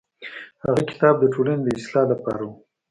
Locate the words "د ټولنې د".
1.19-1.69